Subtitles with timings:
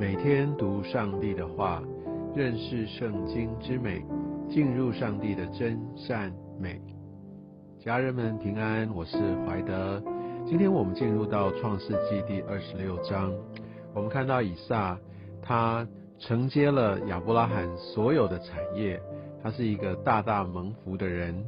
[0.00, 1.82] 每天读上帝的话，
[2.34, 4.02] 认识圣经之美，
[4.48, 6.80] 进入上帝的真善美。
[7.78, 10.02] 家人们平安，我是怀德。
[10.46, 13.30] 今天我们进入到创世纪第二十六章，
[13.94, 14.98] 我们看到以撒，
[15.42, 15.86] 他
[16.18, 18.98] 承接了亚伯拉罕所有的产业，
[19.42, 21.44] 他是一个大大蒙福的人。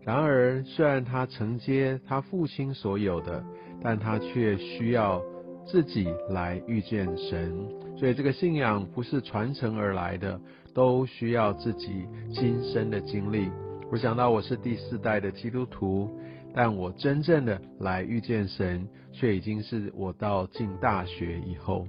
[0.00, 3.44] 然而，虽然他承接他父亲所有的，
[3.80, 5.22] 但他却需要
[5.64, 7.56] 自己来遇见神。
[8.02, 10.40] 所以，这个信仰不是传承而来的，
[10.74, 13.48] 都需要自己亲身的经历。
[13.92, 16.10] 我想到我是第四代的基督徒，
[16.52, 21.86] 但我真正的来遇见神，却已经是我到进大学以后。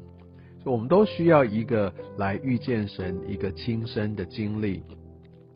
[0.64, 4.84] 我们都需要一个来遇见神，一个亲身的经历。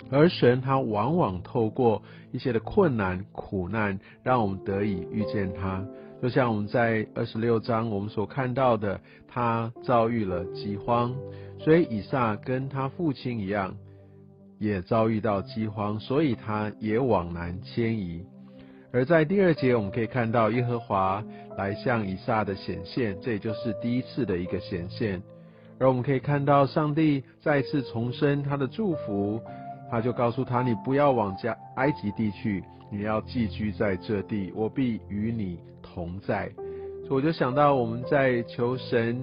[0.09, 5.85] 而神他往往透过一些的困难、苦难，让我们得以遇见他。
[6.21, 11.15] 就像我们在二十六章我们所看到的，他遭遇了饥荒，
[11.59, 13.75] 所以以撒跟他父亲一样，
[14.57, 18.25] 也遭遇到饥荒，所以他也往南迁移。
[18.91, 21.23] 而在第二节我们可以看到耶和华
[21.55, 25.21] 来向以撒的显现，这也就是第一次的一个显现。
[25.79, 29.39] 而我们可以看到上帝再次重申他的祝福，
[29.91, 35.59] 他就告诉他：你不要往家埃及地去，你要寄居在这地，我必与你。
[35.97, 36.51] 同在，
[37.07, 39.19] 所以我就想到我们在求神，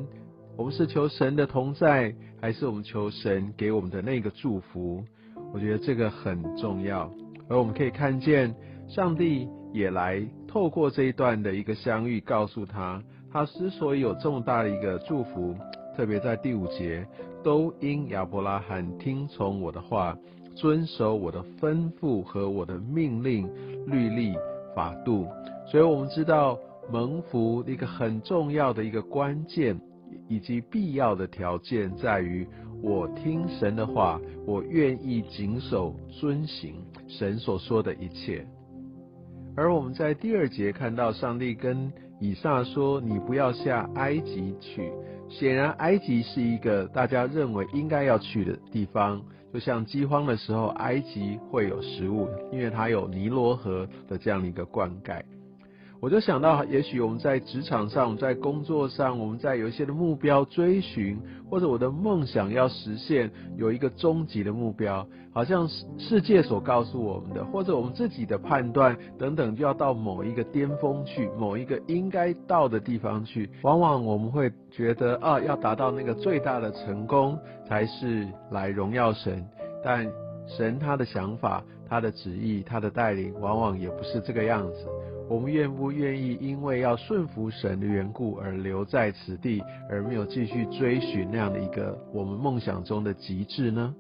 [0.57, 5.05] 我们是求神的同在，还是我们求神给我们的那个祝福？
[5.53, 7.09] 我觉得这个很重要。
[7.49, 8.53] 而我们可以看见，
[8.89, 15.55] 上帝也来透过这一段的一个相遇，告诉他，他之所以有这么大的一个祝福，
[15.97, 17.07] 特别在第五节，
[17.45, 20.19] 都因亚伯拉罕听从我的话，
[20.57, 23.49] 遵守我的吩咐和我的命令、
[23.87, 24.35] 律例、
[24.75, 25.29] 法度。
[25.67, 26.59] 所以我们知道
[26.91, 29.81] 蒙福一个很重要的一个关键
[30.29, 32.47] 以及必要的条件，在于
[32.83, 36.77] 我听神的话，我愿意谨守遵行
[37.09, 38.47] 神所说的一切。
[39.57, 44.93] 而我们在第二节看到上帝跟以撒说：“你不要下埃及去。”
[45.31, 55.23] 显然，埃及是一个大家认为应该要去的地方，就像饥荒的时候，埃及会有食物，因为它有尼罗河的这样的一个灌溉。
[56.01, 61.19] 我就想到，也许我们在职场上，在工作上，我们在有一些的目标追寻，
[61.49, 65.67] 或者我的梦想要实现，有一个终极的目标，好像
[65.97, 73.49] 世界所告诉我们的，或者我们自己的判断等等，就要到某一个巅峰去，某一个应该到的地方去。
[73.63, 79.43] 往往我们会觉得啊，要达到那个最大的成功，才是来荣耀神。
[79.83, 80.07] 但
[80.47, 84.87] 神他的想法、他的旨意、他的带领，往往也不是这个样子。
[85.29, 93.95] 我们愿不愿意因为要顺服神的缘故而留在此地，而没有继续追寻那样的一个我们梦想中的极致呢？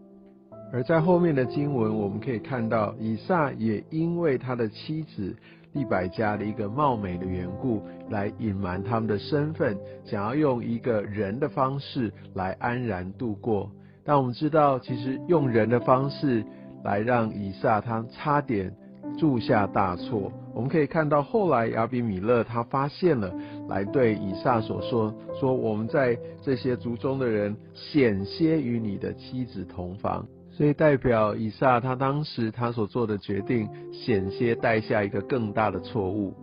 [0.70, 5.34] 而在后面的经文，我们可以看到以撒也因为他的妻子
[5.72, 13.70] 利百加的一个貌美的缘故，来隐瞒他们的身份，想要用一个人的方式来安然度过。
[14.04, 16.44] 但我们知道，其实用人的方式
[16.84, 18.72] 来让以撒他差点。
[19.16, 23.32] 铸下大错，我们可以看到后来亚比米勒他发现了，
[23.68, 36.34] 来对以撒所说说我们在这些族中的人险些与你的妻子同房，所以代表以撒他当时他所做的决定险些带下一个更大的错误。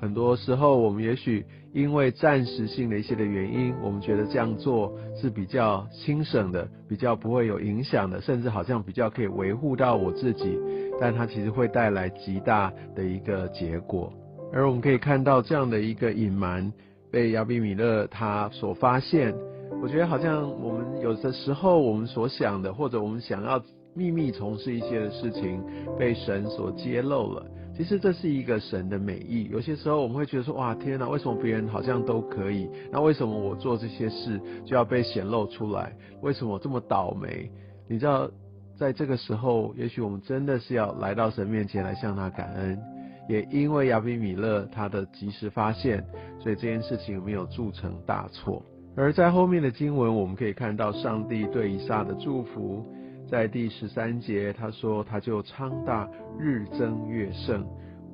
[0.00, 10.58] 很多时候我们也许因为暂时性的一些的原因，我们觉得这样做是比较轻省的，比较不会有影响的，甚至好像比较可以维护到我自己。
[11.00, 14.12] 但它其实会带来极大的一个结果，
[14.52, 16.72] 而我们可以看到这样的一个隐瞒
[17.10, 19.34] 被亚比米勒他所发现。
[19.80, 23.62] 我觉得好像我们有的时候我们所想的，或者我们想要
[23.94, 25.62] 秘密从事一些的事情，
[25.98, 27.46] 被神所揭露了。
[27.78, 29.48] 其实这是一个神的美意。
[29.52, 32.68] 有些时候我们会觉得说：哇，天哪，为什么别人好像都可以？
[32.90, 35.96] 那为什么我做这些事就要被显露出来？
[36.20, 37.48] 为什么我这么倒霉？
[37.88, 38.28] 你知道？
[38.76, 42.78] 在这个时候，也许我们真的是要来到神面前来向他感恩。
[43.28, 46.04] 也因为亚比米勒他的及时发现，
[46.40, 48.60] 所以这件事情没有铸成大错。
[48.96, 52.84] 而在后面的经文，我们可以看到上帝对以撒的祝福，
[53.30, 56.08] 在第十三节他说：“他就昌大，
[56.38, 57.64] 日增月盛。”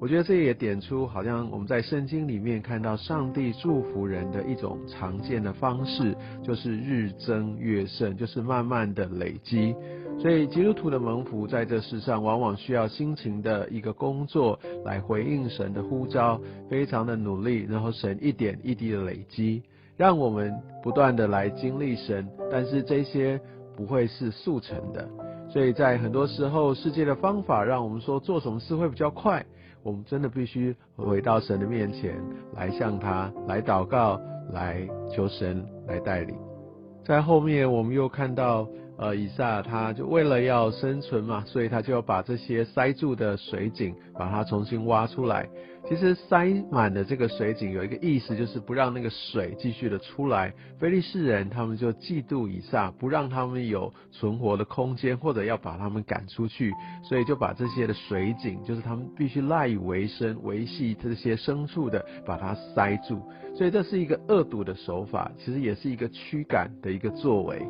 [0.00, 9.74] 我觉得这也点出，好像我们在圣经里面看到上帝祝福人的一种常见的方式，就是日增月盛，就是慢慢的累积。
[10.18, 19.62] 所以基督徒的蒙福在这世上，往往需要辛勤的一个工作来回应神的呼召，非常的努力，然后神一点一滴的累积。
[19.96, 20.52] 让我们
[20.82, 23.40] 不断的来经历神，但是这些
[23.76, 25.08] 不会是速成的。
[25.48, 29.44] 所以在很多时候，世界的方法让我们说做什么事会比较快，
[29.82, 32.20] 我们真的必须回到神的面前
[32.54, 34.20] 来向他来祷告，
[34.52, 36.36] 来求神来带领。
[37.04, 38.66] 在后面我们又看到。
[38.96, 45.48] 呃，以撒他就为了要生存嘛，所以他就要把这些塞住的水井，把它重新挖出来。
[45.86, 50.52] 其实塞满的这个水井有一个意思，就是不让那个水继续的出来。
[50.78, 56.72] 非利士人他们就嫉妒以撒，不让他们有存活的空间，或者要把他们赶出去，
[57.02, 63.20] 所以就把这些的水井，就是他们必须赖以为生、维系这些牲畜的，把它塞住。
[63.54, 67.62] 所以这是一个恶毒的手法，其实也是一个驱赶的一个作为。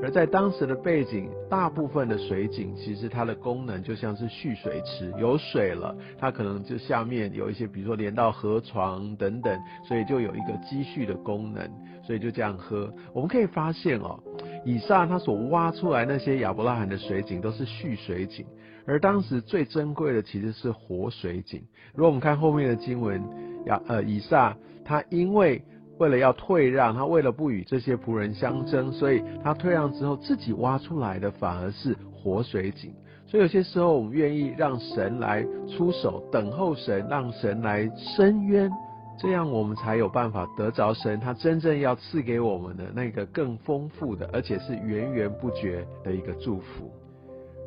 [0.00, 11.68] 而在当时的背景，大部分的水井其实它的功能就像是蓄水池，有水了，它可能就下面有一些，比如说连到河床等等，所以就有一个积蓄的功能，
[12.02, 12.92] 所以就这样喝。
[13.12, 14.18] 我们可以发现哦，
[14.64, 18.46] 以上他所挖出来那些亚伯拉罕的水井都是蓄水井，
[18.86, 21.60] 而当时最珍贵的其实是活水井。
[21.94, 23.20] 如果我们看后面的经文，
[23.66, 25.60] 亚呃以撒他因为
[25.98, 32.94] 为了要退让，他为了不与这些仆人相争，所以他退让之后，自己挖出来的反而是活水井。
[33.28, 38.70] 所以有些时候，我们愿意让神来出手，等候神，让神来伸冤，
[39.18, 46.90] 这样我们才有办法得着神他真正要赐给我们的那个更丰富的，而且是源源不绝的一个祝福。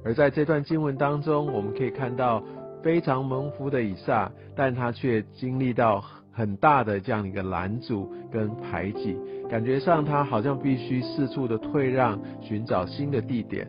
[0.04, 2.44] 而在这段经文当中，我们可以看到
[2.82, 6.04] 非常蒙福的以撒，但他却经历到。
[6.34, 9.18] 很大的这样一个拦阻跟排挤，
[9.50, 13.68] 感觉上他好像必须四处的退让，寻找新的地点。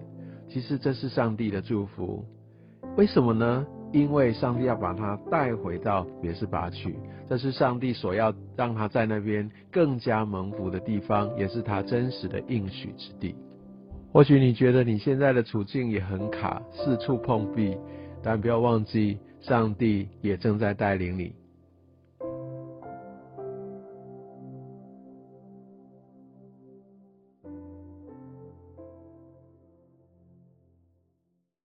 [0.52, 2.26] 其实这是上帝的祝福，
[2.99, 3.66] 为什么呢？
[3.90, 6.94] 因为上帝要把他带回到别是巴去，
[7.26, 13.34] 这是上帝所要让他在那边更加蒙福的地方，也是他真实的应许之地。
[14.12, 17.75] 或许你觉得你现在的处境也很卡，四处碰壁，
[18.22, 21.34] 但不要忘记，上帝也正在带领你。